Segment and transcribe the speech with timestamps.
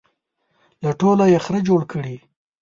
[0.83, 2.15] له ټولو یې خره جوړ کړي.